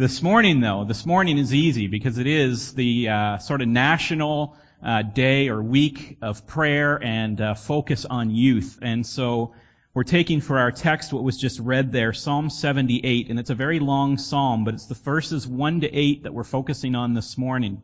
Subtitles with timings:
[0.00, 4.56] This morning, though, this morning is easy because it is the uh, sort of national
[4.82, 8.78] uh, day or week of prayer and uh, focus on youth.
[8.80, 9.52] And so
[9.92, 13.54] we're taking for our text what was just read there, Psalm 78, and it's a
[13.54, 17.36] very long psalm, but it's the verses 1 to 8 that we're focusing on this
[17.36, 17.82] morning.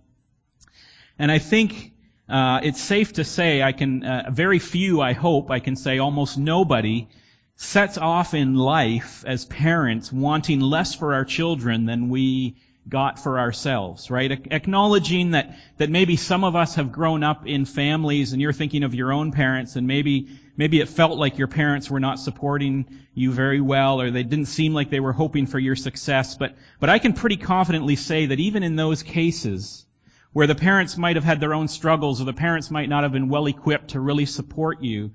[1.19, 1.93] And I think
[2.31, 5.99] uh, it's safe to say I can, uh, very few, I hope, I can say
[5.99, 7.09] almost nobody
[7.57, 12.55] sets off in life as parents wanting less for our children than we
[12.89, 14.31] got for ourselves, right?
[14.31, 18.85] Acknowledging that, that maybe some of us have grown up in families and you're thinking
[18.85, 22.87] of your own parents and maybe, maybe it felt like your parents were not supporting
[23.15, 26.37] you very well or they didn't seem like they were hoping for your success.
[26.37, 29.85] But, but I can pretty confidently say that even in those cases
[30.33, 33.13] where the parents might have had their own struggles or the parents might not have
[33.13, 35.11] been well equipped to really support you,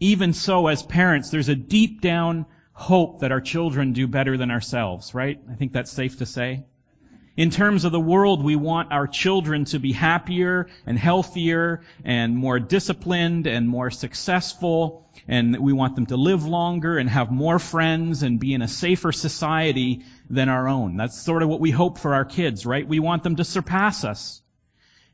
[0.00, 4.50] even so, as parents, there's a deep down hope that our children do better than
[4.50, 5.40] ourselves, right?
[5.50, 6.64] I think that's safe to say.
[7.36, 12.36] In terms of the world, we want our children to be happier and healthier and
[12.36, 15.08] more disciplined and more successful.
[15.28, 18.66] And we want them to live longer and have more friends and be in a
[18.66, 20.96] safer society than our own.
[20.96, 22.86] That's sort of what we hope for our kids, right?
[22.86, 24.42] We want them to surpass us.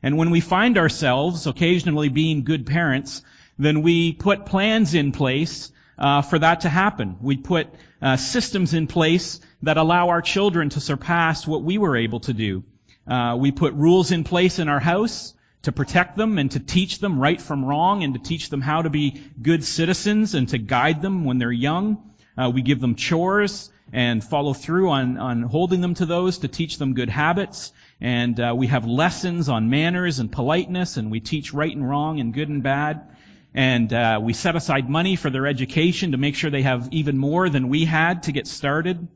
[0.01, 3.21] And when we find ourselves occasionally being good parents,
[3.57, 7.17] then we put plans in place uh, for that to happen.
[7.21, 7.67] We put
[8.01, 12.33] uh, systems in place that allow our children to surpass what we were able to
[12.33, 12.63] do.
[13.07, 16.99] Uh, we put rules in place in our house to protect them and to teach
[16.99, 20.57] them right from wrong and to teach them how to be good citizens and to
[20.57, 22.11] guide them when they're young.
[22.37, 26.47] Uh, we give them chores and follow through on, on holding them to those to
[26.47, 27.71] teach them good habits.
[28.01, 32.19] And uh, we have lessons on manners and politeness, and we teach right and wrong
[32.19, 33.14] and good and bad
[33.55, 37.17] and uh, we set aside money for their education to make sure they have even
[37.17, 39.07] more than we had to get started.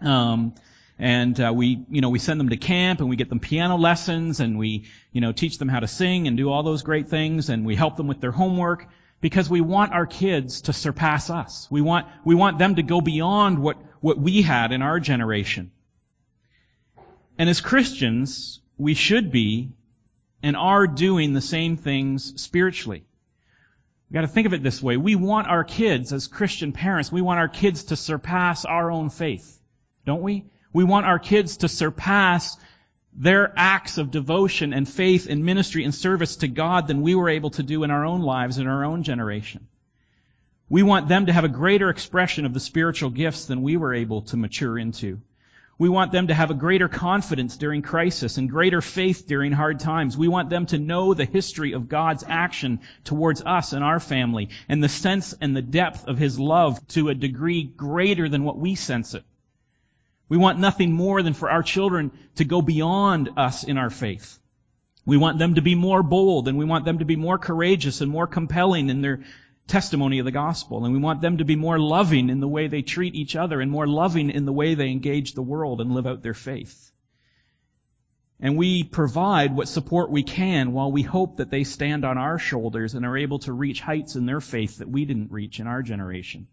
[0.00, 0.54] Um,
[1.00, 3.76] and uh, we, you know, we send them to camp and we get them piano
[3.76, 7.08] lessons and we, you know, teach them how to sing and do all those great
[7.08, 8.86] things and we help them with their homework
[9.20, 11.66] because we want our kids to surpass us.
[11.68, 15.72] We want we want them to go beyond what what we had in our generation.
[17.36, 19.72] And as Christians, we should be
[20.40, 23.06] and are doing the same things spiritually.
[24.12, 24.98] We've got to think of it this way.
[24.98, 29.08] We want our kids, as Christian parents, we want our kids to surpass our own
[29.08, 29.58] faith.
[30.04, 30.44] Don't we?
[30.70, 32.58] We want our kids to surpass
[33.14, 37.30] their acts of devotion and faith and ministry and service to God than we were
[37.30, 39.66] able to do in our own lives in our own generation.
[40.68, 43.94] We want them to have a greater expression of the spiritual gifts than we were
[43.94, 45.22] able to mature into.
[45.82, 49.80] We want them to have a greater confidence during crisis and greater faith during hard
[49.80, 50.16] times.
[50.16, 54.50] We want them to know the history of God's action towards us and our family
[54.68, 58.58] and the sense and the depth of His love to a degree greater than what
[58.58, 59.24] we sense it.
[60.28, 64.38] We want nothing more than for our children to go beyond us in our faith.
[65.04, 68.00] We want them to be more bold and we want them to be more courageous
[68.00, 69.24] and more compelling in their
[69.72, 70.84] testimony of the gospel.
[70.84, 73.60] And we want them to be more loving in the way they treat each other
[73.60, 76.92] and more loving in the way they engage the world and live out their faith.
[78.38, 82.38] And we provide what support we can while we hope that they stand on our
[82.38, 85.66] shoulders and are able to reach heights in their faith that we didn't reach in
[85.66, 86.48] our generation.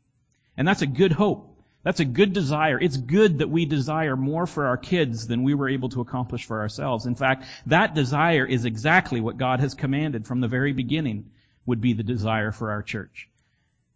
[0.55, 1.57] And that's a good hope.
[1.83, 2.79] That's a good desire.
[2.79, 6.45] It's good that we desire more for our kids than we were able to accomplish
[6.45, 7.05] for ourselves.
[7.05, 11.31] In fact, that desire is exactly what God has commanded from the very beginning
[11.69, 13.29] would be the desire for our church.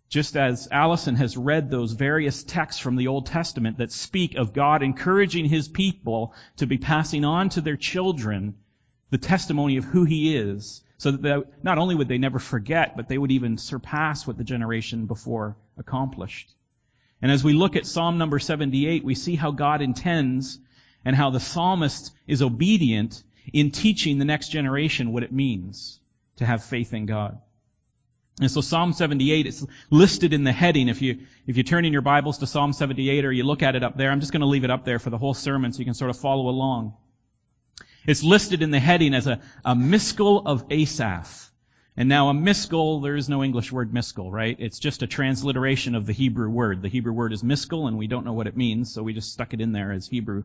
[0.09, 4.53] Just as Allison has read those various texts from the Old Testament that speak of
[4.53, 8.55] God encouraging His people to be passing on to their children
[9.09, 12.95] the testimony of who He is, so that they, not only would they never forget,
[12.95, 16.53] but they would even surpass what the generation before accomplished.
[17.21, 20.59] And as we look at Psalm number 78, we see how God intends
[21.05, 25.99] and how the psalmist is obedient in teaching the next generation what it means
[26.35, 27.39] to have faith in God.
[28.39, 30.89] And so Psalm 78 is listed in the heading.
[30.89, 33.75] If you, if you turn in your Bibles to Psalm 78 or you look at
[33.75, 35.71] it up there, I'm just going to leave it up there for the whole sermon
[35.71, 36.95] so you can sort of follow along.
[38.07, 41.51] It's listed in the heading as a, a miskel of Asaph.
[41.95, 44.55] And now a miskel, there is no English word miskel, right?
[44.59, 46.81] It's just a transliteration of the Hebrew word.
[46.81, 49.31] The Hebrew word is miskel and we don't know what it means, so we just
[49.31, 50.43] stuck it in there as Hebrew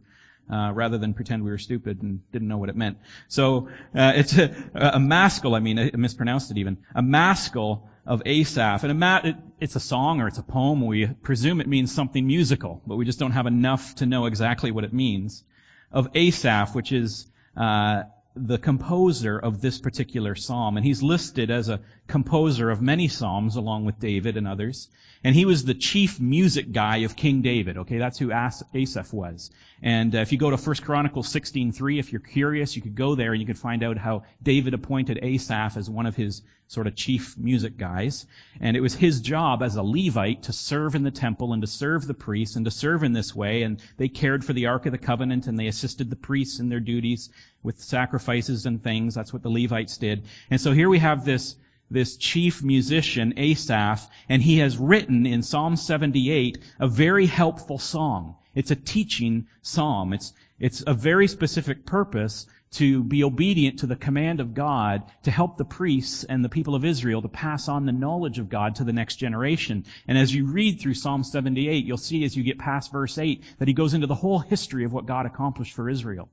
[0.51, 2.99] uh, rather than pretend we were stupid and didn't know what it meant.
[3.29, 5.55] So uh, it's a, a maskil.
[5.55, 6.79] I mean, I mispronounced it even.
[6.95, 10.87] A maskil of Asaph, and a ma- it, it's a song or it's a poem.
[10.87, 14.71] We presume it means something musical, but we just don't have enough to know exactly
[14.71, 15.45] what it means.
[15.93, 18.05] Of Asaph, which is uh,
[18.35, 20.77] the composer of this particular psalm.
[20.77, 24.89] And he's listed as a composer of many psalms along with David and others.
[25.25, 27.79] And he was the chief music guy of King David.
[27.79, 29.51] Okay, that's who As- Asaph was.
[29.83, 33.15] And uh, if you go to 1 Chronicles 16:3, if you're curious, you could go
[33.15, 36.87] there and you could find out how David appointed Asaph as one of his sort
[36.87, 38.27] of chief music guys.
[38.61, 41.69] And it was his job as a Levite to serve in the temple and to
[41.69, 43.63] serve the priests and to serve in this way.
[43.63, 46.69] And they cared for the Ark of the Covenant and they assisted the priests in
[46.69, 47.31] their duties
[47.63, 49.15] with sacrifices and things.
[49.15, 50.25] That's what the Levites did.
[50.51, 51.57] And so here we have this
[51.91, 58.37] this chief musician, Asaph, and he has written in Psalm 78 a very helpful song.
[58.59, 60.13] It's a teaching psalm.
[60.13, 65.31] It's, it's a very specific purpose to be obedient to the command of God to
[65.31, 68.75] help the priests and the people of Israel to pass on the knowledge of God
[68.75, 69.85] to the next generation.
[70.09, 73.45] And as you read through Psalm 78, you'll see as you get past verse 8
[73.61, 76.29] that he goes into the whole history of what God accomplished for Israel.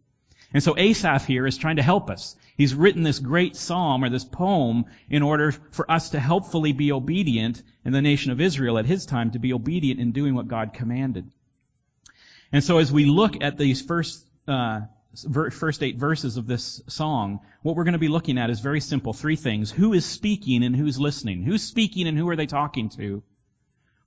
[0.52, 2.36] And so Asaph here is trying to help us.
[2.58, 6.92] He's written this great psalm or this poem in order for us to helpfully be
[6.92, 10.48] obedient in the nation of Israel at his time to be obedient in doing what
[10.48, 11.30] God commanded.
[12.52, 14.82] And so as we look at these first, uh,
[15.52, 18.82] first eight verses of this song, what we're going to be looking at is very
[18.82, 19.14] simple.
[19.14, 19.72] Three things.
[19.72, 21.44] Who is speaking and who's listening?
[21.44, 23.24] Who's speaking and who are they talking to?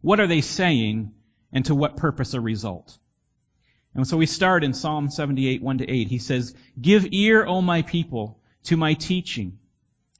[0.00, 1.12] What are they saying?
[1.50, 2.98] And to what purpose or result?
[3.94, 6.08] And so we start in Psalm 78, 1 to 8.
[6.08, 9.58] He says, Give ear, O my people, to my teaching.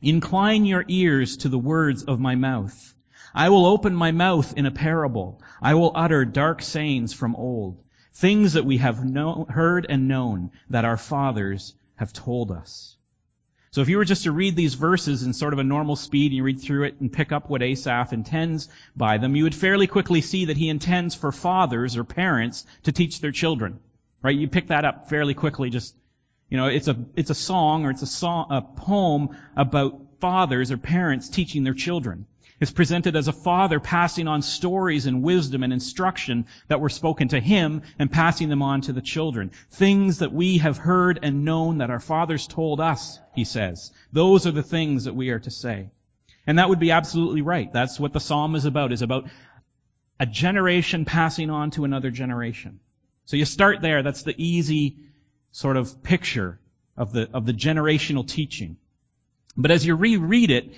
[0.01, 2.95] Incline your ears to the words of my mouth.
[3.35, 5.43] I will open my mouth in a parable.
[5.61, 7.83] I will utter dark sayings from old,
[8.19, 12.97] things that we have know, heard and known that our fathers have told us.
[13.71, 16.33] So if you were just to read these verses in sort of a normal speed,
[16.33, 19.55] and you read through it and pick up what Asaph intends by them, you would
[19.55, 23.79] fairly quickly see that he intends for fathers or parents to teach their children.
[24.21, 24.37] Right?
[24.37, 25.95] You pick that up fairly quickly, just,
[26.49, 30.73] you know, it's a, it's a song or it's a song, a poem about fathers
[30.73, 32.27] or parents teaching their children
[32.61, 37.29] is presented as a father passing on stories and wisdom and instruction that were spoken
[37.29, 39.51] to him and passing them on to the children.
[39.71, 43.93] Things that we have heard and known that our fathers told us, he says.
[44.13, 45.91] Those are the things that we are to say.
[46.47, 47.73] And that would be absolutely right.
[47.73, 49.29] That's what the psalm is about, is about
[50.19, 52.81] a generation passing on to another generation.
[53.27, 54.03] So you start there.
[54.03, 54.97] That's the easy
[55.53, 56.59] sort of picture
[56.97, 58.79] of the, of the generational teaching.
[59.57, 60.73] But as you reread it,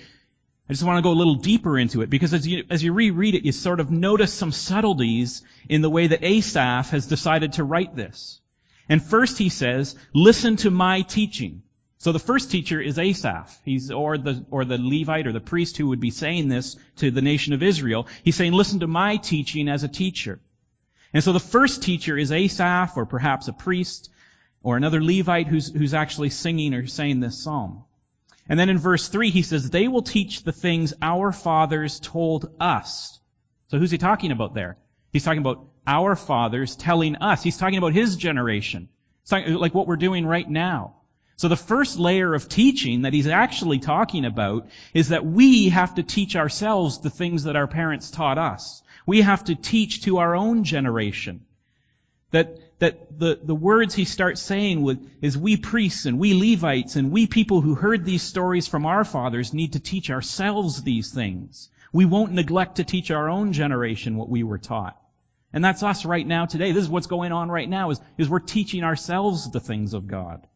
[0.71, 2.93] I just want to go a little deeper into it because as you, as you
[2.93, 7.51] reread it, you sort of notice some subtleties in the way that Asaph has decided
[7.53, 8.39] to write this.
[8.87, 11.63] And first he says, listen to my teaching.
[11.97, 13.53] So the first teacher is Asaph.
[13.65, 17.11] He's, or the, or the Levite or the priest who would be saying this to
[17.11, 18.07] the nation of Israel.
[18.23, 20.39] He's saying, listen to my teaching as a teacher.
[21.13, 24.09] And so the first teacher is Asaph or perhaps a priest
[24.63, 27.83] or another Levite who's, who's actually singing or saying this psalm.
[28.49, 32.53] And then in verse 3, he says, they will teach the things our fathers told
[32.59, 33.19] us.
[33.67, 34.77] So who's he talking about there?
[35.13, 37.43] He's talking about our fathers telling us.
[37.43, 38.89] He's talking about his generation.
[39.31, 40.95] like what we're doing right now.
[41.37, 45.95] So the first layer of teaching that he's actually talking about is that we have
[45.95, 48.83] to teach ourselves the things that our parents taught us.
[49.07, 51.45] We have to teach to our own generation.
[52.29, 56.95] That that the, the words he starts saying with, is we priests and we Levites
[56.95, 61.13] and we people who heard these stories from our fathers need to teach ourselves these
[61.13, 61.69] things.
[61.93, 64.99] We won't neglect to teach our own generation what we were taught.
[65.53, 66.71] And that's us right now today.
[66.71, 70.07] This is what's going on right now is, is we're teaching ourselves the things of
[70.07, 70.47] God.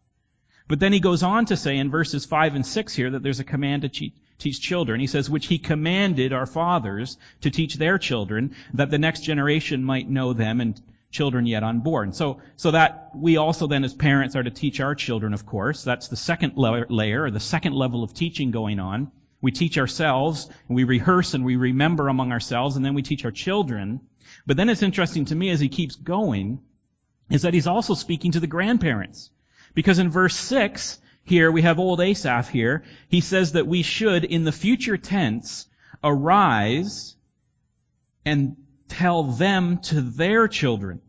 [0.67, 3.39] But then he goes on to say in verses 5 and 6 here that there's
[3.39, 4.99] a command to teach, teach children.
[4.99, 9.83] He says, which he commanded our fathers to teach their children that the next generation
[9.83, 10.81] might know them and
[11.15, 12.11] children yet unborn.
[12.13, 15.83] So, so that we also then as parents are to teach our children, of course.
[15.83, 19.11] That's the second layer, or the second level of teaching going on.
[19.41, 23.25] We teach ourselves, and we rehearse and we remember among ourselves, and then we teach
[23.25, 24.01] our children.
[24.45, 26.59] But then it's interesting to me as he keeps going,
[27.29, 29.31] is that he's also speaking to the grandparents.
[29.73, 34.25] Because in verse 6, here we have old Asaph here, he says that we should,
[34.25, 35.67] in the future tense,
[36.03, 37.15] arise
[38.25, 38.57] and
[38.87, 41.01] tell them to their children.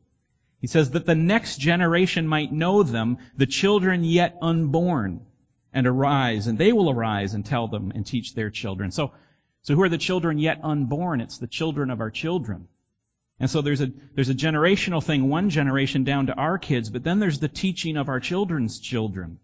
[0.66, 5.20] He says that the next generation might know them, the children yet unborn,
[5.72, 8.90] and arise, and they will arise and tell them and teach their children.
[8.90, 9.12] So,
[9.62, 11.20] so who are the children yet unborn?
[11.20, 12.66] It's the children of our children.
[13.38, 17.04] And so there's a, there's a generational thing, one generation down to our kids, but
[17.04, 19.38] then there's the teaching of our children's children.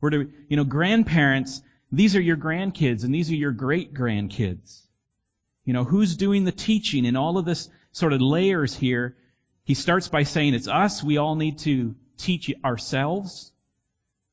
[0.00, 4.80] We're to, you know, grandparents, these are your grandkids and these are your great grandkids.
[5.64, 9.14] You know, who's doing the teaching in all of this sort of layers here
[9.70, 11.00] he starts by saying it's us.
[11.00, 13.52] We all need to teach ourselves.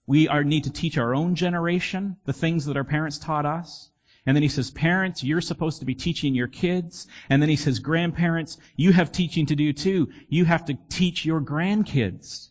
[0.08, 3.92] We are, need to teach our own generation the things that our parents taught us.
[4.26, 7.06] And then he says, parents, you're supposed to be teaching your kids.
[7.30, 10.10] And then he says, grandparents, you have teaching to do too.
[10.28, 12.50] You have to teach your grandkids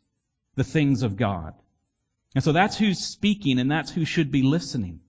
[0.54, 1.54] the things of God.
[2.36, 5.00] And so that's who's speaking and that's who should be listening.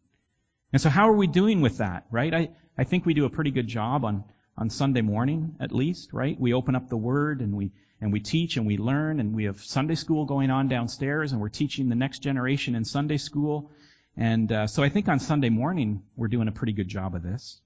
[0.74, 2.34] And so how are we doing with that, right?
[2.34, 4.24] I, I think we do a pretty good job on,
[4.58, 6.40] on Sunday morning, at least, right?
[6.40, 7.72] We open up the Word and we,
[8.02, 11.42] and we teach and we learn and we have Sunday school going on downstairs and
[11.42, 13.72] we're teaching the next generation in Sunday school.
[14.16, 17.22] And uh, so I think on Sunday morning we're doing a pretty good job of
[17.22, 17.62] this.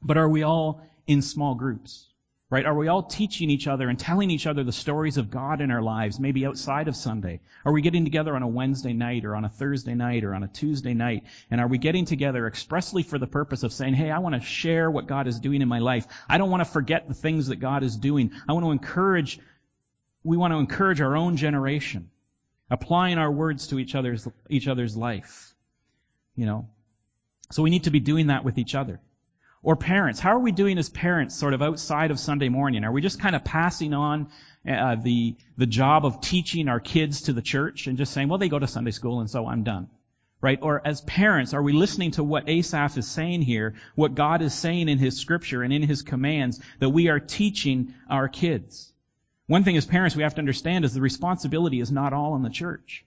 [0.00, 2.11] But are we all in small groups?
[2.52, 2.66] Right?
[2.66, 5.70] Are we all teaching each other and telling each other the stories of God in
[5.70, 7.40] our lives, maybe outside of Sunday?
[7.64, 10.42] Are we getting together on a Wednesday night or on a Thursday night or on
[10.42, 11.24] a Tuesday night?
[11.50, 14.42] And are we getting together expressly for the purpose of saying, hey, I want to
[14.42, 16.06] share what God is doing in my life.
[16.28, 18.32] I don't want to forget the things that God is doing.
[18.46, 19.40] I want to encourage,
[20.22, 22.10] we want to encourage our own generation,
[22.70, 25.54] applying our words to each other's, each other's life.
[26.36, 26.68] You know?
[27.50, 29.00] So we need to be doing that with each other.
[29.64, 32.82] Or parents, how are we doing as parents sort of outside of Sunday morning?
[32.82, 34.28] Are we just kind of passing on
[34.68, 38.38] uh, the, the job of teaching our kids to the church and just saying, well,
[38.38, 39.88] they go to Sunday school and so I'm done?
[40.40, 40.58] Right?
[40.60, 44.52] Or as parents, are we listening to what Asaph is saying here, what God is
[44.52, 48.92] saying in His scripture and in His commands that we are teaching our kids?
[49.46, 52.42] One thing as parents we have to understand is the responsibility is not all on
[52.42, 53.04] the church.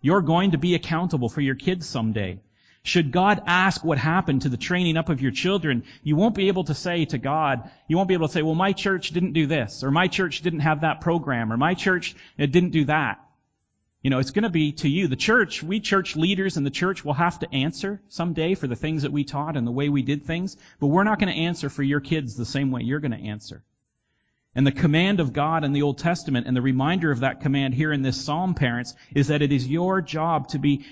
[0.00, 2.40] You're going to be accountable for your kids someday.
[2.84, 6.48] Should God ask what happened to the training up of your children, you won't be
[6.48, 9.34] able to say to God, you won't be able to say, well, my church didn't
[9.34, 13.20] do this, or my church didn't have that program, or my church didn't do that.
[14.02, 15.06] You know, it's going to be to you.
[15.06, 18.74] The church, we church leaders in the church will have to answer someday for the
[18.74, 21.40] things that we taught and the way we did things, but we're not going to
[21.40, 23.62] answer for your kids the same way you're going to answer.
[24.56, 27.74] And the command of God in the Old Testament and the reminder of that command
[27.74, 30.84] here in this psalm, parents, is that it is your job to be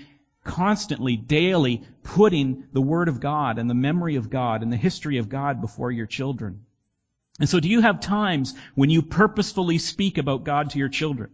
[0.43, 5.17] constantly, daily putting the Word of God and the memory of God and the history
[5.17, 6.65] of God before your children.
[7.39, 11.31] And so do you have times when you purposefully speak about God to your children?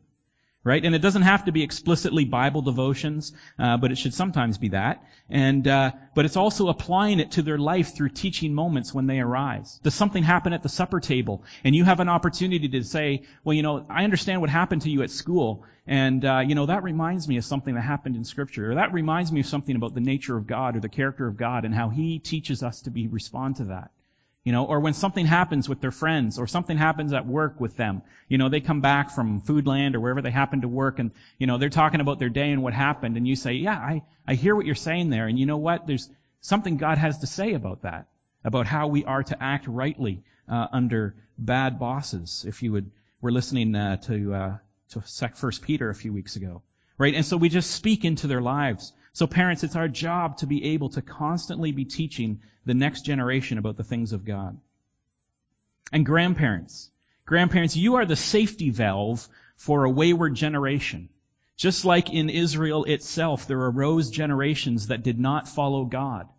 [0.67, 0.83] Right?
[0.83, 4.69] And it doesn't have to be explicitly Bible devotions, uh, but it should sometimes be
[4.69, 5.01] that.
[5.29, 9.19] And uh, but it's also applying it to their life through teaching moments when they
[9.19, 9.79] arise.
[9.81, 13.53] Does something happen at the supper table, and you have an opportunity to say, "Well,
[13.53, 16.83] you know, I understand what happened to you at school, and uh, you know that
[16.83, 19.93] reminds me of something that happened in Scripture, or that reminds me of something about
[19.93, 22.91] the nature of God or the character of God, and how He teaches us to
[22.91, 23.91] be respond to that."
[24.47, 27.75] You know, or when something happens with their friends, or something happens at work with
[27.75, 28.01] them.
[28.29, 31.47] You know, they come back from Foodland or wherever they happen to work, and you
[31.47, 34.35] know they're talking about their day and what happened, and you say, "Yeah, I I
[34.35, 35.85] hear what you're saying there," and you know what?
[35.85, 38.07] There's something God has to say about that,
[38.45, 42.45] about how we are to act rightly uh, under bad bosses.
[42.47, 42.89] If you would,
[43.19, 44.57] were listening uh, to uh,
[44.91, 45.01] to
[45.35, 46.61] First Peter a few weeks ago,
[46.97, 47.15] right?
[47.15, 48.93] And so we just speak into their lives.
[49.17, 53.57] So parents, it's our job to be able to constantly be teaching the next generation
[53.57, 54.59] about the things of God.
[55.91, 56.91] And grandparents,
[57.25, 61.09] grandparents, you are the safety valve for a wayward generation.
[61.55, 66.29] Just like in Israel itself, there arose generations that did not follow God.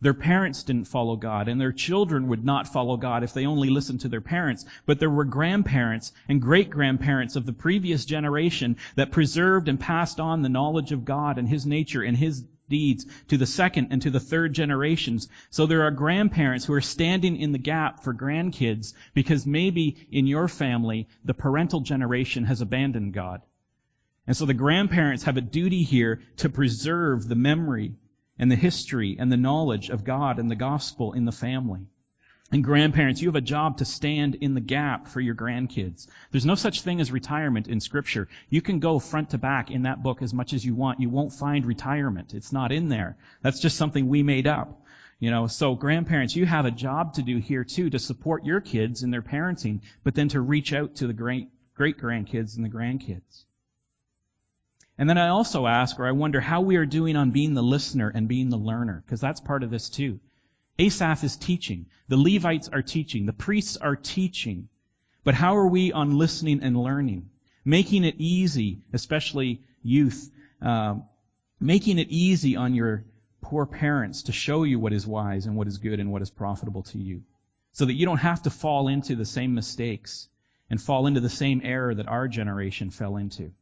[0.00, 3.70] Their parents didn't follow God, and their children would not follow God if they only
[3.70, 4.66] listened to their parents.
[4.84, 10.20] But there were grandparents and great grandparents of the previous generation that preserved and passed
[10.20, 14.02] on the knowledge of God and His nature and His deeds to the second and
[14.02, 15.28] to the third generations.
[15.50, 20.26] So there are grandparents who are standing in the gap for grandkids because maybe in
[20.26, 23.40] your family the parental generation has abandoned God.
[24.26, 27.94] And so the grandparents have a duty here to preserve the memory
[28.38, 31.86] and the history and the knowledge of God and the gospel in the family.
[32.52, 36.06] And grandparents, you have a job to stand in the gap for your grandkids.
[36.30, 38.28] There's no such thing as retirement in scripture.
[38.48, 41.00] You can go front to back in that book as much as you want.
[41.00, 42.34] You won't find retirement.
[42.34, 43.16] It's not in there.
[43.42, 44.80] That's just something we made up.
[45.18, 48.60] You know, so grandparents, you have a job to do here too to support your
[48.60, 52.64] kids in their parenting, but then to reach out to the great, great grandkids and
[52.64, 53.45] the grandkids.
[54.98, 57.62] And then I also ask, or I wonder how we are doing on being the
[57.62, 60.20] listener and being the learner, because that's part of this too.
[60.78, 61.86] Asaph is teaching.
[62.08, 63.26] The Levites are teaching.
[63.26, 64.68] The priests are teaching.
[65.24, 67.30] But how are we on listening and learning?
[67.64, 70.30] Making it easy, especially youth,
[70.62, 70.96] uh,
[71.60, 73.04] making it easy on your
[73.40, 76.30] poor parents to show you what is wise and what is good and what is
[76.30, 77.22] profitable to you.
[77.72, 80.28] So that you don't have to fall into the same mistakes
[80.70, 83.52] and fall into the same error that our generation fell into.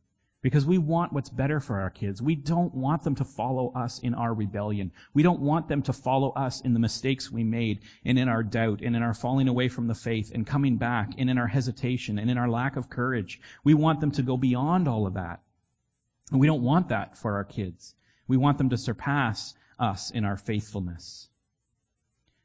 [0.45, 2.21] Because we want what's better for our kids.
[2.21, 4.93] We don't want them to follow us in our rebellion.
[5.15, 8.43] We don't want them to follow us in the mistakes we made and in our
[8.43, 11.47] doubt and in our falling away from the faith and coming back and in our
[11.47, 13.41] hesitation and in our lack of courage.
[13.65, 15.41] We want them to go beyond all of that.
[16.31, 17.95] And we don't want that for our kids.
[18.29, 21.27] We want them to surpass us in our faithfulness.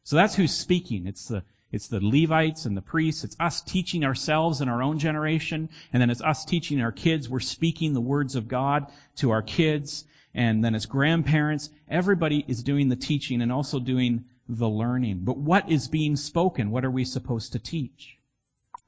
[0.06, 1.06] So that's who's speaking.
[1.06, 3.24] It's the, it's the Levites and the priests.
[3.24, 5.70] It's us teaching ourselves in our own generation.
[5.94, 7.30] And then it's us teaching our kids.
[7.30, 10.06] We're speaking the words of God to our kids.
[10.34, 15.22] And then as grandparents, everybody is doing the teaching and also doing the learning.
[15.24, 16.72] But what is being spoken?
[16.72, 18.18] What are we supposed to teach?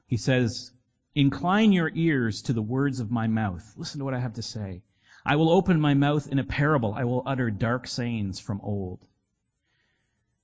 [0.06, 0.72] He says,
[1.14, 3.74] Incline your ears to the words of my mouth.
[3.76, 4.82] Listen to what I have to say.
[5.24, 6.94] I will open my mouth in a parable.
[6.94, 9.06] I will utter dark sayings from old.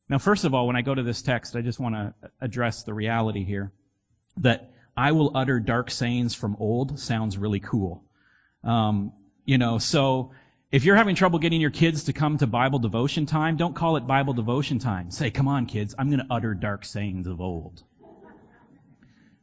[0.09, 2.83] Now, first of all, when I go to this text, I just want to address
[2.85, 3.73] the reality here
[4.39, 8.05] that I will utter dark sayings from old sounds really cool.
[8.65, 9.13] Um,
[9.45, 10.33] you know, so
[10.71, 13.97] if you're having trouble getting your kids to come to Bible devotion time, don't call
[13.97, 15.11] it Bible devotion time.
[15.11, 17.83] Say, come on, kids, I'm going to utter dark sayings of old.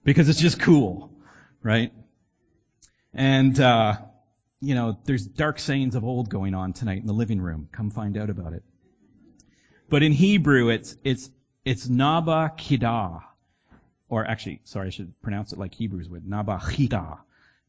[0.04, 1.12] Because it's just cool,
[1.64, 1.92] right?
[3.14, 3.98] And, uh,
[4.62, 7.70] you know, there's dark sayings of old going on tonight in the living room.
[7.72, 8.64] Come find out about it.
[9.90, 11.30] But in Hebrew, it's, it's,
[11.64, 13.22] it's Naba Kidah.
[14.10, 16.26] Or actually, sorry, I should pronounce it like Hebrews would.
[16.26, 17.20] Nabachida.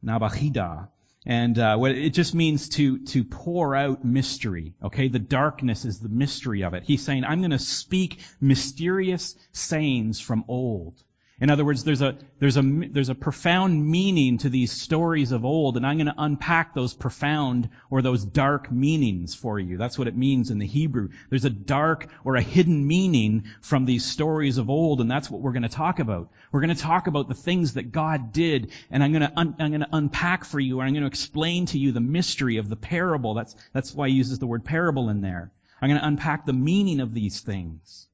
[0.05, 0.89] Nabachida.
[1.25, 4.75] And uh, what it just means to to pour out mystery.
[4.81, 6.85] Okay, the darkness is the mystery of it.
[6.85, 11.03] He's saying, "I'm going to speak mysterious sayings from old."
[11.39, 15.45] In other words, there's a, there's a, there's a profound meaning to these stories of
[15.45, 19.77] old, and I'm going to unpack those profound or those dark meanings for you.
[19.77, 21.11] That's what it means in the Hebrew.
[21.29, 25.43] There's a dark or a hidden meaning from these stories of old, and that's what
[25.43, 26.31] we're going to talk about.
[26.53, 29.57] We're going to talk about the things that God did, and I'm going to, un,
[29.59, 32.57] I'm going to unpack for you, and I'm going to explain to you the mystery
[32.57, 33.35] of the parable.
[33.35, 35.53] That's, that's why he uses the word parable in there.
[35.83, 38.09] I'm going to unpack the meaning of these things.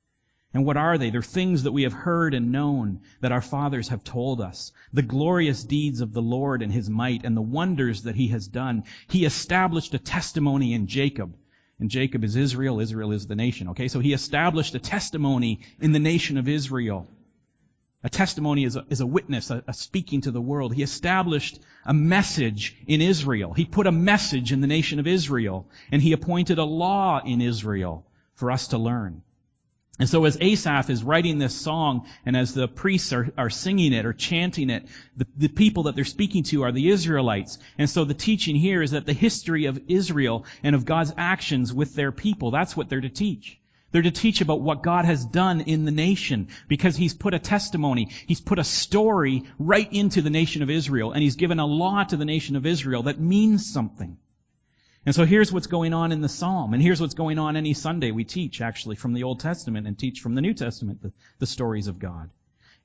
[0.55, 1.09] And what are they?
[1.09, 4.73] They're things that we have heard and known that our fathers have told us.
[4.93, 8.49] The glorious deeds of the Lord and His might and the wonders that He has
[8.49, 8.85] done.
[9.09, 11.35] He established a testimony in Jacob.
[11.81, 12.81] And Jacob is Israel.
[12.81, 13.71] Israel is the nation.
[13.71, 17.09] Okay, so He established a testimony in the nation of Israel.
[18.05, 20.75] A testimony is a, is a witness, a, a speaking to the world.
[20.75, 23.55] He established a message in Israel.
[23.55, 25.67] He put a message in the nation of Israel.
[25.91, 29.23] And He appointed a law in Israel for us to learn.
[29.99, 33.93] And so as Asaph is writing this song, and as the priests are, are singing
[33.93, 37.59] it or chanting it, the, the people that they're speaking to are the Israelites.
[37.77, 41.75] And so the teaching here is that the history of Israel and of God's actions
[41.75, 43.59] with their people, that's what they're to teach.
[43.91, 47.39] They're to teach about what God has done in the nation because He's put a
[47.39, 51.67] testimony, He's put a story right into the nation of Israel, and He's given a
[51.67, 54.17] law to the nation of Israel that means something.
[55.05, 57.75] And so here's what's going on in the Psalm, and here's what's going on any
[57.75, 61.13] Sunday we teach actually from the Old Testament and teach from the New Testament the,
[61.41, 62.31] the stories of God.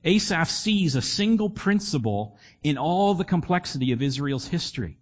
[0.04, 4.98] Asaph sees a single principle in all the complexity of Israel's history.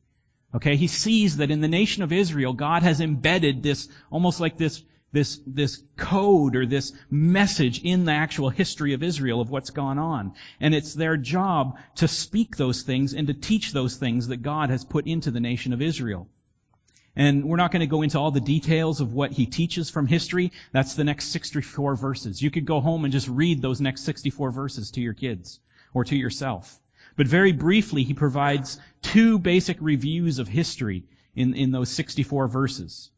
[0.55, 4.59] Okay, he sees that in the nation of Israel, God has embedded this, almost like
[4.59, 9.71] this, this, this code or this message in the actual history of Israel of what's
[9.71, 10.35] gone on.
[10.61, 14.71] And it's their job to speak those things and to teach those things that God
[14.71, 16.29] has put into the nation of Israel.
[17.17, 20.07] And we're not going to go into all the details of what he teaches from
[20.07, 20.53] history.
[20.73, 22.43] That's the next 64 verses.
[22.43, 25.59] You could go home and just read those next 64 verses to your kids
[25.95, 26.79] or to yourself.
[27.17, 33.11] But very briefly, he provides two basic reviews of history in, in those 64 verses.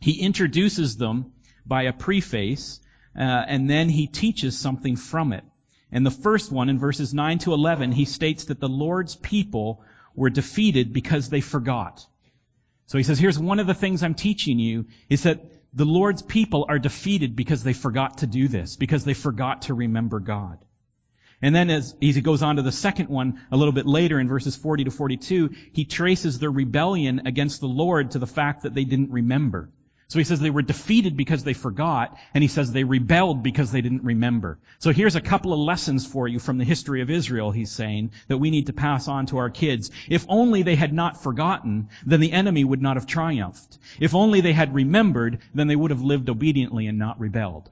[0.00, 1.32] He introduces them
[1.66, 2.80] by a preface,
[3.16, 5.44] uh, and then he teaches something from it.
[5.90, 9.82] And the first one, in verses 9 to 11, he states that the Lord's people
[10.14, 12.06] were defeated because they forgot.
[12.90, 16.22] So he says, here's one of the things I'm teaching you is that the Lord's
[16.22, 20.58] people are defeated because they forgot to do this, because they forgot to remember God.
[21.40, 24.26] And then as he goes on to the second one a little bit later in
[24.26, 28.74] verses 40 to 42, he traces their rebellion against the Lord to the fact that
[28.74, 29.70] they didn't remember.
[30.10, 33.70] So he says they were defeated because they forgot, and he says they rebelled because
[33.70, 34.58] they didn't remember.
[34.80, 38.10] So here's a couple of lessons for you from the history of Israel, he's saying,
[38.26, 39.92] that we need to pass on to our kids.
[40.08, 43.78] If only they had not forgotten, then the enemy would not have triumphed.
[44.00, 47.70] If only they had remembered, then they would have lived obediently and not rebelled.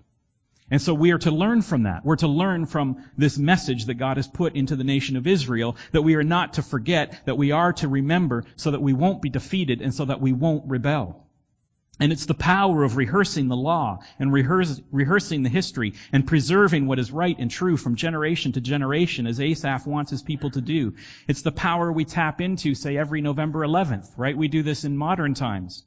[0.70, 2.04] And so we are to learn from that.
[2.04, 5.76] We're to learn from this message that God has put into the nation of Israel
[5.90, 9.22] that we are not to forget, that we are to remember so that we won't
[9.22, 11.24] be defeated and so that we won't rebel.
[12.00, 16.86] And it's the power of rehearsing the law and rehearse, rehearsing the history and preserving
[16.86, 20.60] what is right and true from generation to generation as Asaph wants his people to
[20.60, 20.94] do.
[21.26, 24.36] It's the power we tap into, say, every November 11th, right?
[24.36, 25.84] We do this in modern times.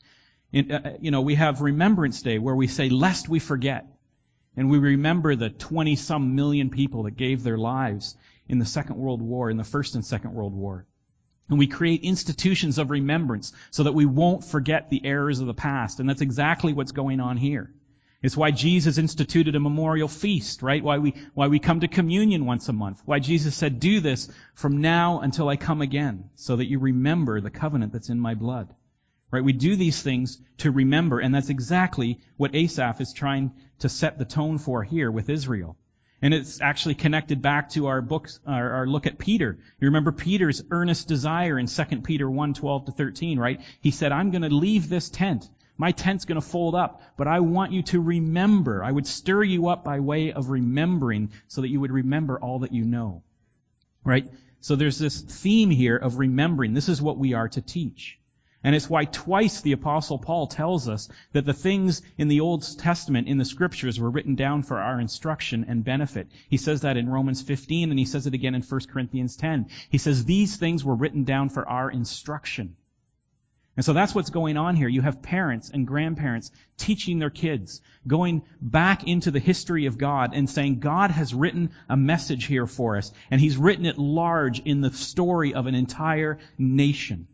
[0.51, 3.87] In, uh, you know, we have Remembrance Day where we say, lest we forget.
[4.57, 8.17] And we remember the 20 some million people that gave their lives
[8.49, 10.85] in the Second World War, in the First and Second World War.
[11.51, 15.53] And we create institutions of remembrance so that we won't forget the errors of the
[15.53, 15.99] past.
[15.99, 17.69] And that's exactly what's going on here.
[18.23, 20.81] It's why Jesus instituted a memorial feast, right?
[20.81, 23.01] Why we, why we come to communion once a month.
[23.03, 27.41] Why Jesus said, do this from now until I come again, so that you remember
[27.41, 28.73] the covenant that's in my blood.
[29.29, 29.43] Right?
[29.43, 34.17] We do these things to remember, and that's exactly what Asaph is trying to set
[34.17, 35.75] the tone for here with Israel.
[36.21, 39.57] And it's actually connected back to our books, our, our, look at Peter.
[39.79, 43.59] You remember Peter's earnest desire in 2 Peter 1, 12 to 13, right?
[43.81, 45.49] He said, I'm going to leave this tent.
[45.77, 48.83] My tent's going to fold up, but I want you to remember.
[48.83, 52.59] I would stir you up by way of remembering so that you would remember all
[52.59, 53.23] that you know.
[54.03, 54.31] Right?
[54.59, 56.75] So there's this theme here of remembering.
[56.75, 58.19] This is what we are to teach.
[58.63, 62.77] And it's why twice the apostle Paul tells us that the things in the Old
[62.77, 66.27] Testament in the scriptures were written down for our instruction and benefit.
[66.47, 69.67] He says that in Romans 15 and he says it again in 1 Corinthians 10.
[69.89, 72.75] He says these things were written down for our instruction.
[73.77, 74.89] And so that's what's going on here.
[74.89, 80.31] You have parents and grandparents teaching their kids, going back into the history of God
[80.33, 84.59] and saying, God has written a message here for us, and He's written it large
[84.59, 87.27] in the story of an entire nation.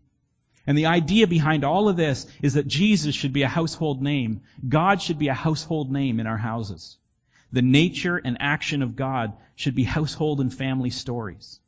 [0.68, 4.42] And the idea behind all of this is that Jesus should be a household name.
[4.68, 6.98] God should be a household name in our houses.
[7.54, 11.62] The nature and action of God should be household and family stories.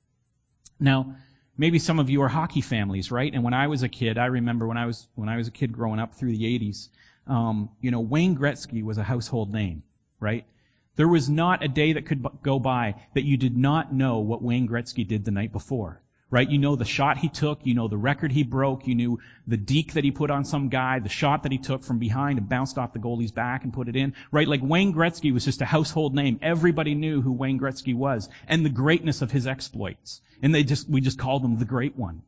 [0.82, 1.16] Now,
[1.58, 3.34] maybe some of you are hockey families, right?
[3.34, 5.52] And when I was a kid, I remember when I was when I was a
[5.52, 6.90] kid growing up through the 80s,
[7.26, 9.84] um, you know, Wayne Gretzky was a household name,
[10.20, 10.46] right?
[10.98, 14.42] There was not a day that could go by that you did not know what
[14.42, 16.02] Wayne Gretzky did the night before
[16.32, 16.50] right?
[16.50, 19.58] You know the shot he took, you know the record he broke, you knew the
[19.58, 22.48] deke that he put on some guy, the shot that he took from behind and
[22.48, 24.48] bounced off the goalie's back and put it in, right?
[24.48, 26.40] Like Wayne Gretzky was just a household name.
[26.42, 30.22] Everybody knew who Wayne Gretzky was and the greatness of his exploits.
[30.42, 32.22] And they just, we just called him the great one.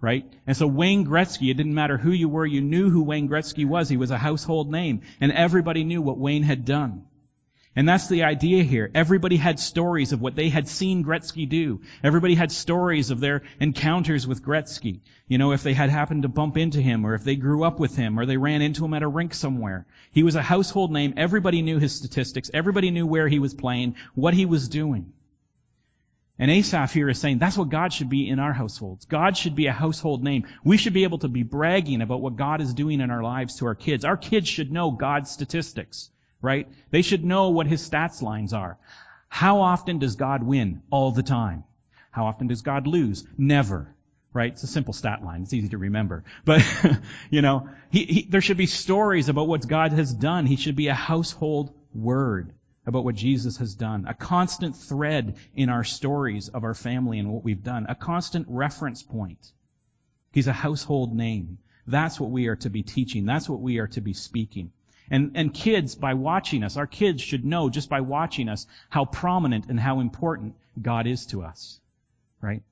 [0.00, 0.24] Right?
[0.48, 3.64] And so Wayne Gretzky, it didn't matter who you were, you knew who Wayne Gretzky
[3.64, 3.88] was.
[3.88, 5.02] He was a household name.
[5.20, 7.04] And everybody knew what Wayne had done.
[7.74, 8.90] And that's the idea here.
[8.94, 11.80] Everybody had stories of what they had seen Gretzky do.
[12.04, 15.00] Everybody had stories of their encounters with Gretzky.
[15.26, 17.80] You know, if they had happened to bump into him, or if they grew up
[17.80, 19.86] with him, or they ran into him at a rink somewhere.
[20.10, 21.14] He was a household name.
[21.16, 22.50] Everybody knew his statistics.
[22.52, 25.14] Everybody knew where he was playing, what he was doing.
[26.38, 29.06] And Asaph here is saying that's what God should be in our households.
[29.06, 30.46] God should be a household name.
[30.62, 33.56] We should be able to be bragging about what God is doing in our lives
[33.58, 34.04] to our kids.
[34.04, 36.10] Our kids should know God's statistics
[36.42, 36.68] right?
[36.90, 38.76] They should know what his stats lines are.
[39.28, 40.82] How often does God win?
[40.90, 41.64] All the time.
[42.10, 43.24] How often does God lose?
[43.38, 43.94] Never.
[44.34, 44.52] Right?
[44.52, 45.42] It's a simple stat line.
[45.42, 46.24] It's easy to remember.
[46.44, 46.62] But,
[47.30, 50.44] you know, he, he, there should be stories about what God has done.
[50.46, 52.52] He should be a household word
[52.84, 54.06] about what Jesus has done.
[54.08, 57.86] A constant thread in our stories of our family and what we've done.
[57.88, 59.52] A constant reference point.
[60.32, 61.58] He's a household name.
[61.86, 63.24] That's what we are to be teaching.
[63.24, 64.72] That's what we are to be speaking.
[65.10, 69.04] And, and kids, by watching us, our kids should know just by watching us how
[69.04, 71.80] prominent and how important God is to us.
[72.40, 72.62] Right?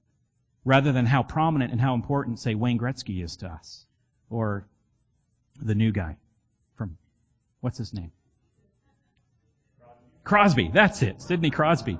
[0.65, 3.85] Rather than how prominent and how important, say, Wayne Gretzky is to us.
[4.31, 4.67] Or
[5.61, 6.17] the new guy
[6.77, 6.97] from,
[7.61, 8.13] what's his name?
[10.25, 10.71] Crosby.
[10.73, 11.21] That's it.
[11.21, 11.99] Sidney Crosby.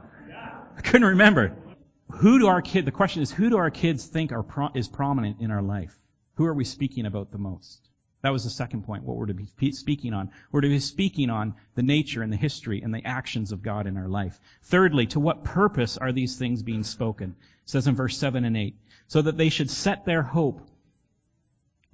[0.77, 1.57] I couldn't remember.
[2.13, 5.41] Who do our kids, the question is, who do our kids think are is prominent
[5.41, 5.97] in our life?
[6.35, 7.90] Who are we speaking about the most?
[8.23, 10.31] That was the second point, what we're to be speaking on.
[10.53, 13.87] We're to be speaking on the nature and the history and the actions of God
[13.87, 14.39] in our life.
[14.65, 17.35] Thirdly, to what purpose are these things being spoken?
[17.65, 18.77] It says in verse 7 and 8.
[19.09, 20.61] So that they should set their hope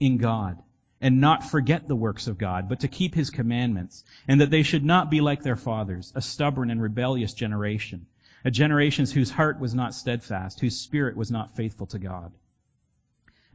[0.01, 0.61] in God
[1.01, 4.63] and not forget the works of God, but to keep His commandments, and that they
[4.63, 8.07] should not be like their fathers, a stubborn and rebellious generation,
[8.45, 12.33] a generation whose heart was not steadfast, whose spirit was not faithful to God.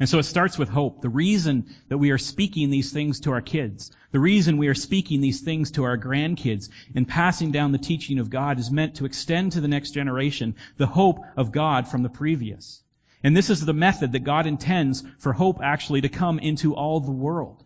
[0.01, 1.01] And so it starts with hope.
[1.01, 4.73] The reason that we are speaking these things to our kids, the reason we are
[4.73, 8.95] speaking these things to our grandkids and passing down the teaching of God is meant
[8.95, 12.81] to extend to the next generation the hope of God from the previous.
[13.23, 16.99] And this is the method that God intends for hope actually to come into all
[16.99, 17.63] the world.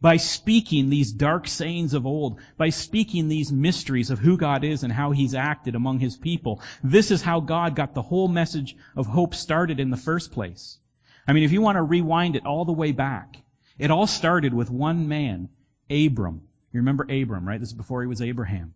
[0.00, 4.84] By speaking these dark sayings of old, by speaking these mysteries of who God is
[4.84, 8.76] and how He's acted among His people, this is how God got the whole message
[8.94, 10.78] of hope started in the first place.
[11.26, 13.36] I mean, if you want to rewind it all the way back,
[13.78, 15.48] it all started with one man,
[15.90, 16.42] Abram.
[16.72, 17.58] You remember Abram, right?
[17.58, 18.74] This is before he was Abraham.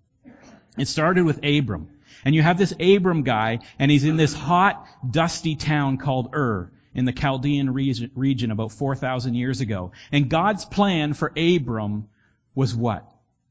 [0.77, 1.91] It started with Abram.
[2.25, 6.73] And you have this Abram guy, and he's in this hot, dusty town called Ur
[6.95, 9.93] in the Chaldean region about 4,000 years ago.
[10.11, 12.09] And God's plan for Abram
[12.55, 13.09] was what?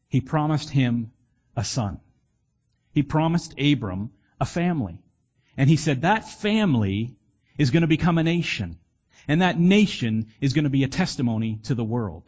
[0.09, 1.11] He promised him
[1.55, 1.99] a son.
[2.93, 4.99] He promised Abram a family.
[5.55, 7.15] And he said that family
[7.57, 8.77] is going to become a nation.
[9.27, 12.23] And that nation is going to be a testimony to the world.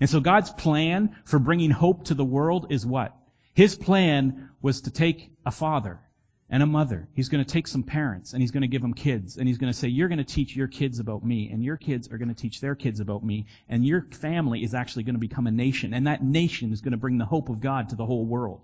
[0.00, 3.14] And so God's plan for bringing hope to the world is what?
[3.54, 6.00] His plan was to take a father
[6.48, 7.08] and a mother.
[7.14, 9.58] He's going to take some parents and he's going to give them kids and he's
[9.58, 12.18] going to say, you're going to teach your kids about me and your kids are
[12.18, 15.46] going to teach their kids about me and your family is actually going to become
[15.46, 18.06] a nation and that nation is going to bring the hope of God to the
[18.06, 18.62] whole world.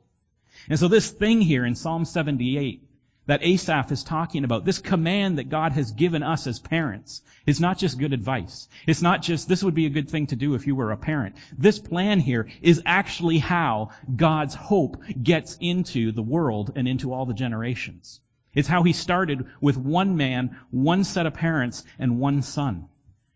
[0.69, 2.83] And so this thing here in Psalm 78
[3.27, 7.61] that Asaph is talking about, this command that God has given us as parents, is
[7.61, 8.69] not just good advice.
[8.87, 10.97] It's not just, this would be a good thing to do if you were a
[10.97, 11.37] parent.
[11.57, 17.27] This plan here is actually how God's hope gets into the world and into all
[17.27, 18.21] the generations.
[18.55, 22.89] It's how he started with one man, one set of parents, and one son.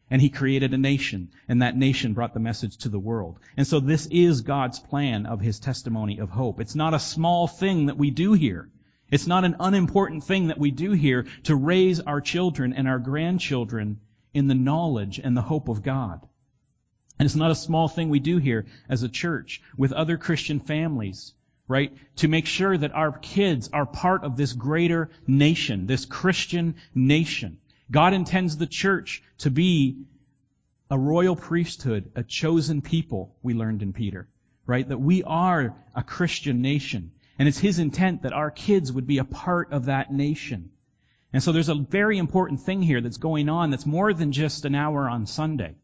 [0.09, 3.39] And he created a nation, and that nation brought the message to the world.
[3.57, 6.61] And so this is God's plan of his testimony of hope.
[6.61, 8.71] It's not a small thing that we do here.
[9.11, 12.99] It's not an unimportant thing that we do here to raise our children and our
[12.99, 14.01] grandchildren
[14.33, 16.27] in the knowledge and the hope of God.
[17.19, 20.61] And it's not a small thing we do here as a church with other Christian
[20.61, 21.35] families,
[21.69, 21.93] right?
[22.17, 27.59] To make sure that our kids are part of this greater nation, this Christian nation.
[27.91, 30.05] God intends the church to be
[30.91, 34.29] a royal priesthood, a chosen people, we learned in Peter,
[34.67, 34.89] right?
[34.89, 37.13] That we are a Christian nation.
[37.41, 40.73] And it's his intent that our kids would be a part of that nation.
[41.33, 44.67] And so there's a very important thing here that's going on that's more than just
[44.67, 45.75] an hour on Sunday.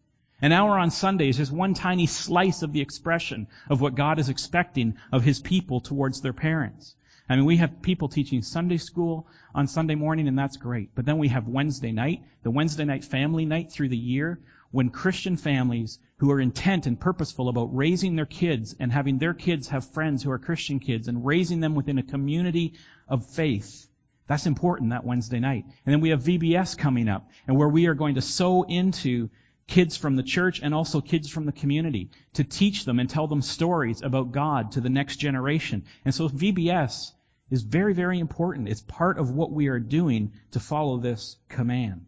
[0.43, 4.19] An hour on Sunday is just one tiny slice of the expression of what God
[4.19, 6.95] is expecting of his people towards their parents.
[7.27, 10.91] I mean, we have people teaching Sunday school on Sunday morning, and that's great.
[10.95, 14.41] But then we have Wednesday night, the Wednesday night family night through the year,
[14.73, 19.35] when Christian families who are intent and purposeful about raising their kids and having their
[19.35, 22.75] kids have friends who are Christian kids and raising them within a community
[23.09, 23.87] of faith.
[24.27, 25.65] That's important that Wednesday night.
[25.85, 29.29] And then we have VBS coming up and where we are going to sow into
[29.67, 33.27] kids from the church and also kids from the community to teach them and tell
[33.27, 35.85] them stories about God to the next generation.
[36.05, 37.13] And so VBS
[37.51, 38.69] is very, very important.
[38.69, 42.07] It's part of what we are doing to follow this command.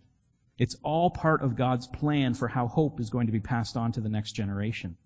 [0.58, 3.92] It's all part of God's plan for how hope is going to be passed on
[3.92, 4.96] to the next generation.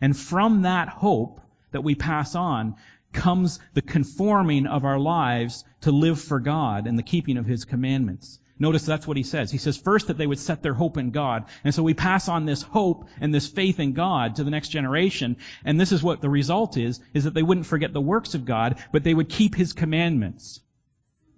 [0.00, 1.40] And from that hope
[1.72, 2.76] that we pass on
[3.12, 7.64] comes the conforming of our lives to live for God and the keeping of His
[7.64, 8.38] commandments.
[8.58, 9.50] Notice that's what he says.
[9.50, 11.44] He says first that they would set their hope in God.
[11.62, 14.68] And so we pass on this hope and this faith in God to the next
[14.68, 15.36] generation.
[15.64, 18.46] And this is what the result is, is that they wouldn't forget the works of
[18.46, 20.60] God, but they would keep His commandments.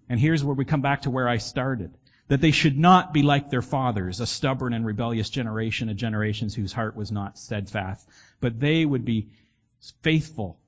[0.09, 1.91] And here's where we come back to where I started
[2.29, 6.51] that they should not be like their fathers, a stubborn and rebellious generation, a generation
[6.51, 8.07] whose heart was not steadfast,
[8.41, 9.29] but they would be
[10.03, 10.59] faithful.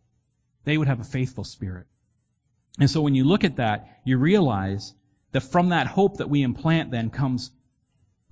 [0.64, 1.86] They would have a faithful spirit.
[2.78, 4.94] And so when you look at that, you realize
[5.32, 7.50] that from that hope that we implant then comes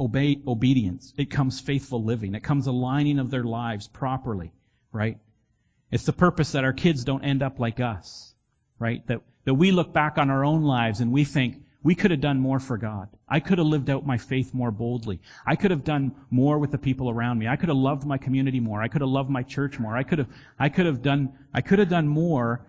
[0.01, 1.13] obey, obedience.
[1.19, 2.35] It comes faithful living.
[2.35, 4.53] It comes aligning of their lives properly,
[4.93, 5.19] right?
[5.91, 8.33] It's the purpose that our kids don't end up like us,
[8.79, 9.07] right?
[9.09, 12.21] That, that we look back on our own lives and we think, we could have
[12.21, 13.09] done more for God.
[13.27, 15.23] I could have lived out my faith more boldly.
[15.47, 17.49] I could have done more with the people around me.
[17.49, 18.83] I could have loved my community more.
[18.83, 19.97] I could have loved my church more.
[19.97, 22.67] I could have, I could have done, I could have done more.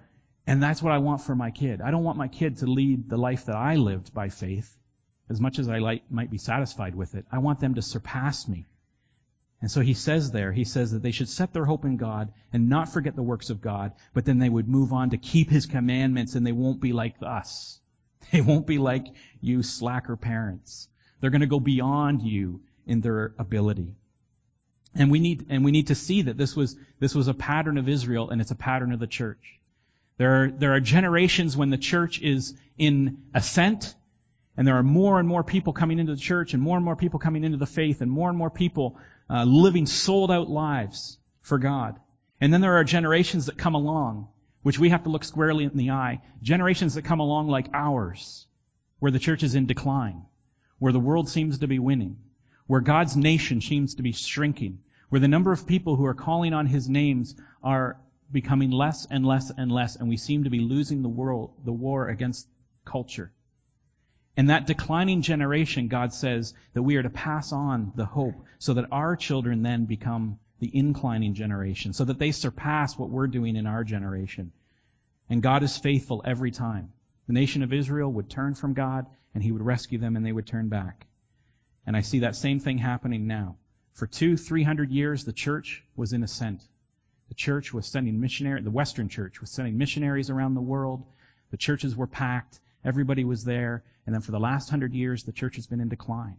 [0.47, 1.81] And that's what I want for my kid.
[1.81, 4.73] I don't want my kid to lead the life that I lived by faith,
[5.29, 7.25] as much as I like, might be satisfied with it.
[7.29, 8.67] I want them to surpass me.
[9.59, 12.31] And so he says there, he says that they should set their hope in God
[12.53, 15.49] and not forget the works of God, but then they would move on to keep
[15.49, 17.78] his commandments and they won't be like us.
[18.31, 19.07] They won't be like
[19.41, 20.87] you slacker parents.
[21.19, 23.95] They're going to go beyond you in their ability.
[24.95, 27.77] And we need, and we need to see that this was, this was a pattern
[27.77, 29.59] of Israel and it's a pattern of the church.
[30.17, 33.95] There are, there are generations when the church is in ascent
[34.57, 36.95] and there are more and more people coming into the church and more and more
[36.95, 38.97] people coming into the faith and more and more people
[39.29, 41.99] uh, living sold out lives for God.
[42.41, 44.27] And then there are generations that come along
[44.61, 48.45] which we have to look squarely in the eye, generations that come along like ours,
[48.99, 50.23] where the church is in decline,
[50.79, 52.17] where the world seems to be winning,
[52.67, 56.53] where God's nation seems to be shrinking, where the number of people who are calling
[56.53, 57.97] on His names are
[58.31, 61.71] becoming less and less and less, and we seem to be losing the world, the
[61.71, 62.47] war against
[62.85, 63.31] culture.
[64.37, 68.75] And that declining generation, God says that we are to pass on the hope so
[68.75, 73.55] that our children then become the inclining generation, so that they surpass what we're doing
[73.55, 74.51] in our generation.
[75.29, 76.91] And God is faithful every time.
[77.27, 80.31] The nation of Israel would turn from God, and He would rescue them, and they
[80.31, 81.05] would turn back.
[81.85, 83.55] And I see that same thing happening now.
[83.93, 86.61] For two, three hundred years, the church was in ascent.
[87.29, 91.03] The church was sending missionaries, the Western church was sending missionaries around the world.
[91.51, 92.59] The churches were packed.
[92.83, 93.83] Everybody was there.
[94.05, 96.37] And then for the last hundred years, the church has been in decline.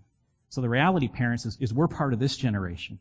[0.49, 2.99] So the reality, parents, is, is we're part of this generation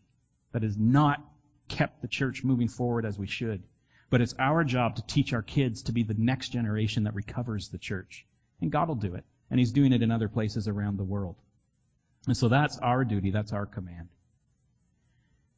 [0.52, 1.24] that has not
[1.68, 3.64] kept the church moving forward as we should.
[4.10, 7.70] But it's our job to teach our kids to be the next generation that recovers
[7.70, 8.26] the church.
[8.60, 9.24] And God will do it.
[9.52, 11.36] And He's doing it in other places around the world.
[12.28, 13.32] And so that's our duty.
[13.32, 14.10] That's our command.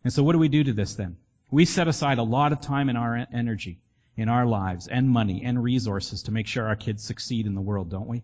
[0.03, 1.17] And so what do we do to this then?
[1.49, 3.79] We set aside a lot of time and our energy
[4.17, 7.61] in our lives and money and resources to make sure our kids succeed in the
[7.61, 8.23] world, don't we?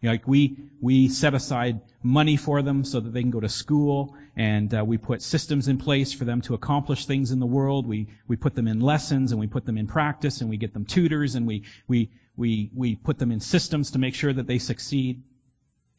[0.00, 3.40] You know, like we we set aside money for them so that they can go
[3.40, 7.40] to school, and uh, we put systems in place for them to accomplish things in
[7.40, 7.86] the world.
[7.86, 10.74] We we put them in lessons and we put them in practice, and we get
[10.74, 14.46] them tutors, and we we we we put them in systems to make sure that
[14.46, 15.22] they succeed.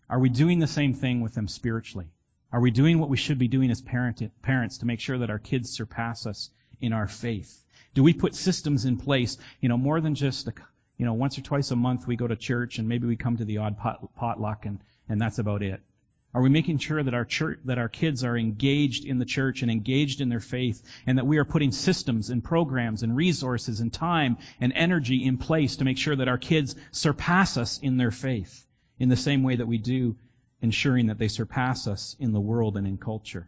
[0.10, 2.08] Are we doing the same thing with them spiritually?
[2.52, 5.30] Are we doing what we should be doing as parent, parents to make sure that
[5.30, 7.62] our kids surpass us in our faith?
[7.94, 10.54] Do we put systems in place, you know, more than just a,
[10.98, 13.38] you know, once or twice a month we go to church and maybe we come
[13.38, 15.82] to the odd pot, potluck and, and that's about it?
[16.34, 19.62] Are we making sure that our church, that our kids are engaged in the church
[19.62, 23.80] and engaged in their faith and that we are putting systems and programs and resources
[23.80, 27.98] and time and energy in place to make sure that our kids surpass us in
[27.98, 28.66] their faith
[29.00, 30.16] in the same way that we do
[30.62, 33.48] ensuring that they surpass us in the world and in culture?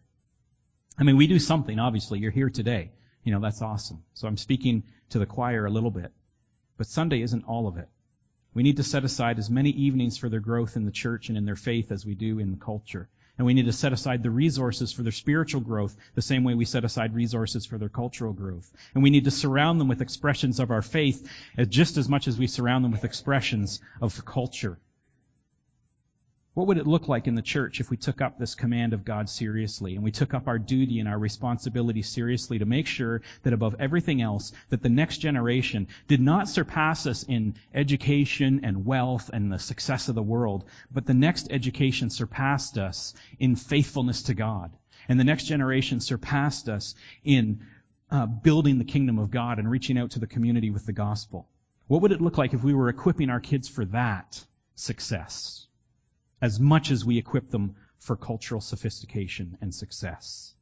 [0.97, 2.19] I mean, we do something, obviously.
[2.19, 2.91] You're here today.
[3.23, 4.03] You know, that's awesome.
[4.13, 6.11] So I'm speaking to the choir a little bit.
[6.79, 7.89] But Sunday isn't all of it.
[8.53, 11.37] We need to set aside as many evenings for their growth in the church and
[11.37, 13.09] in their faith as we do in the culture.
[13.37, 16.53] And we need to set aside the resources for their spiritual growth the same way
[16.53, 18.71] we set aside resources for their cultural growth.
[18.93, 22.29] And we need to surround them with expressions of our faith uh, just as much
[22.29, 24.79] as we surround them with expressions of culture
[26.59, 29.05] what would it look like in the church if we took up this command of
[29.05, 33.21] God seriously and we took up our duty and our responsibility seriously to make sure
[33.43, 38.85] that above everything else, that the next generation did not surpass us in education and
[38.85, 44.23] wealth and the success of the world, but the next education surpassed us in faithfulness
[44.23, 44.69] to God.
[45.07, 46.93] And the next generation surpassed us
[47.23, 47.61] in
[48.11, 51.47] uh, building the kingdom of God and reaching out to the community with the gospel.
[51.87, 54.43] What would it look like if we were equipping our kids for that
[54.75, 55.67] success?
[56.41, 60.53] As much as we equip them for cultural sophistication and success.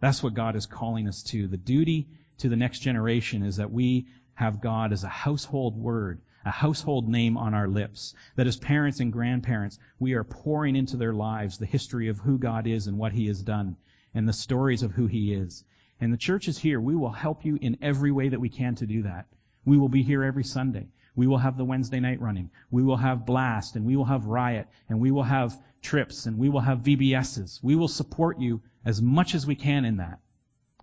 [0.00, 1.46] That's what God is calling us to.
[1.46, 2.08] The duty
[2.38, 7.08] to the next generation is that we have God as a household word, a household
[7.08, 8.14] name on our lips.
[8.34, 12.38] That as parents and grandparents, we are pouring into their lives the history of who
[12.38, 13.76] God is and what He has done,
[14.12, 15.62] and the stories of who He is.
[16.00, 16.80] And the church is here.
[16.80, 19.26] We will help you in every way that we can to do that.
[19.64, 20.88] We will be here every Sunday.
[21.14, 22.50] We will have the Wednesday night running.
[22.70, 26.38] We will have Blast and we will have Riot and we will have trips and
[26.38, 27.60] we will have VBSs.
[27.62, 30.20] We will support you as much as we can in that.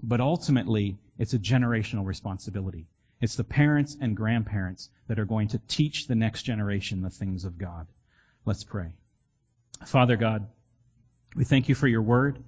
[0.01, 2.87] But ultimately, it's a generational responsibility.
[3.21, 7.43] It's the parents and grandparents that are going to teach the next generation the things
[7.43, 7.87] of God.
[8.45, 8.93] Let's pray.
[9.85, 10.47] Father God,
[11.35, 12.39] we thank you for your word.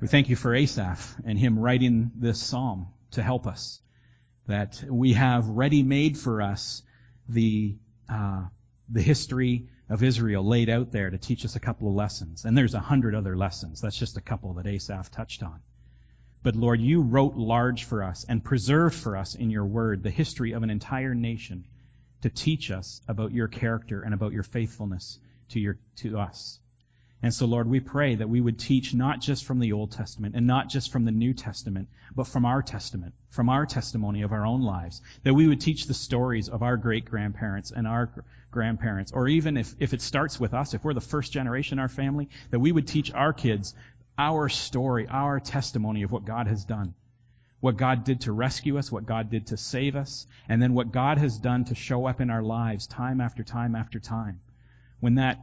[0.00, 3.80] We thank you for Asaph and him writing this psalm to help us.
[4.46, 6.82] That we have ready made for us
[7.28, 7.76] the
[8.08, 8.44] uh,
[8.88, 12.44] the history of Israel laid out there to teach us a couple of lessons.
[12.44, 13.80] And there's a hundred other lessons.
[13.80, 15.60] That's just a couple that Asaph touched on.
[16.42, 20.10] But Lord, you wrote large for us and preserved for us in your word the
[20.10, 21.64] history of an entire nation
[22.22, 25.18] to teach us about your character and about your faithfulness
[25.50, 26.60] to your to us.
[27.26, 30.36] And so, Lord, we pray that we would teach not just from the Old Testament
[30.36, 34.30] and not just from the New Testament, but from our testament, from our testimony of
[34.30, 35.02] our own lives.
[35.24, 38.12] That we would teach the stories of our great grandparents and our
[38.52, 41.82] grandparents, or even if, if it starts with us, if we're the first generation in
[41.82, 43.74] our family, that we would teach our kids
[44.16, 46.94] our story, our testimony of what God has done.
[47.58, 50.92] What God did to rescue us, what God did to save us, and then what
[50.92, 54.38] God has done to show up in our lives time after time after time.
[55.00, 55.40] When that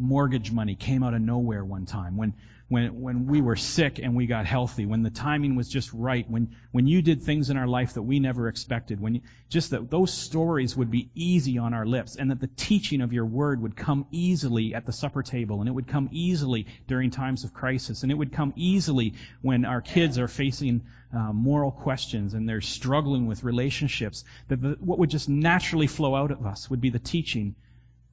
[0.00, 2.34] mortgage money came out of nowhere one time, when,
[2.68, 6.28] when, when we were sick and we got healthy, when the timing was just right,
[6.30, 9.70] when, when you did things in our life that we never expected, when you, just
[9.70, 13.26] that those stories would be easy on our lips and that the teaching of your
[13.26, 17.44] word would come easily at the supper table and it would come easily during times
[17.44, 20.82] of crisis and it would come easily when our kids are facing
[21.12, 26.14] uh, moral questions and they're struggling with relationships, that the, what would just naturally flow
[26.14, 27.54] out of us would be the teaching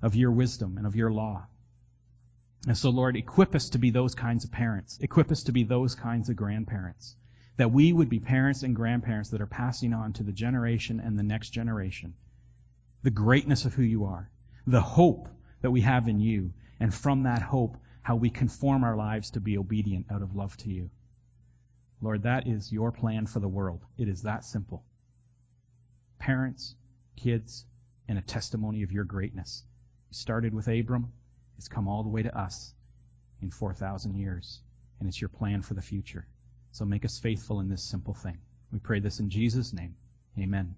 [0.01, 1.45] of your wisdom and of your law.
[2.68, 4.99] And so, Lord, equip us to be those kinds of parents.
[5.01, 7.15] Equip us to be those kinds of grandparents.
[7.55, 11.18] That we would be parents and grandparents that are passing on to the generation and
[11.18, 12.13] the next generation
[13.03, 14.30] the greatness of who you are,
[14.65, 15.30] the hope
[15.61, 19.39] that we have in you, and from that hope, how we conform our lives to
[19.39, 20.89] be obedient out of love to you.
[22.01, 23.82] Lord, that is your plan for the world.
[23.97, 24.84] It is that simple.
[26.20, 26.76] Parents,
[27.15, 27.65] kids,
[28.07, 29.63] and a testimony of your greatness.
[30.09, 31.13] You started with Abram.
[31.58, 32.74] It's come all the way to us.
[33.41, 34.62] in 4,000 years,
[34.99, 36.26] and it's your plan for the future.
[36.72, 38.38] So make us faithful in this simple thing.
[38.72, 39.95] We pray this in Jesus' name.
[40.39, 40.76] Amen.